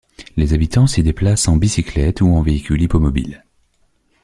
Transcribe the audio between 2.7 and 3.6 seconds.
hippomobile.